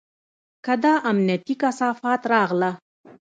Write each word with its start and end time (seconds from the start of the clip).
که 0.65 0.73
دا 0.83 0.93
امنيتي 1.09 1.53
کثافات 1.61 2.21
راغله. 2.31 2.71